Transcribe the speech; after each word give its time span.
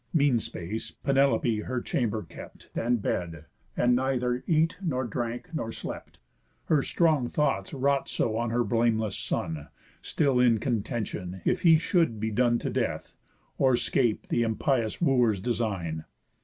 Mean 0.15 0.39
space, 0.39 0.89
Penelope 0.89 1.59
her 1.59 1.79
chamber 1.79 2.23
kept 2.23 2.71
And 2.73 3.03
bed, 3.03 3.45
and 3.77 3.95
neither 3.95 4.43
eat, 4.47 4.75
nor 4.81 5.03
drank, 5.03 5.53
nor 5.53 5.71
slept, 5.71 6.17
Her 6.65 6.81
strong 6.81 7.27
thoughts 7.29 7.71
wrought 7.71 8.09
so 8.09 8.35
on 8.35 8.49
her 8.49 8.63
blameless 8.63 9.15
son, 9.15 9.67
Still 10.01 10.39
in 10.39 10.57
contention, 10.57 11.43
if 11.45 11.61
he 11.61 11.77
should 11.77 12.19
be 12.19 12.31
done 12.31 12.57
To 12.57 12.71
death, 12.71 13.13
or 13.59 13.75
'scape 13.77 14.29
the 14.29 14.41
impious 14.41 15.01
Wooers' 15.01 15.39
design. 15.39 16.05